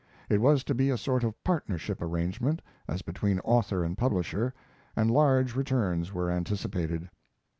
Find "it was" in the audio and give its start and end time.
0.29-0.63